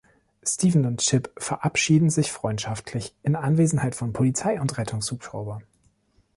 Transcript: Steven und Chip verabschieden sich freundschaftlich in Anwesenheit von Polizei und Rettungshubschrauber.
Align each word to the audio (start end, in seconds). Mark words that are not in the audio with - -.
Steven 0.41 0.87
und 0.87 0.99
Chip 1.01 1.31
verabschieden 1.37 2.09
sich 2.09 2.31
freundschaftlich 2.31 3.13
in 3.21 3.35
Anwesenheit 3.35 3.93
von 3.93 4.13
Polizei 4.13 4.59
und 4.59 4.75
Rettungshubschrauber. 4.79 5.61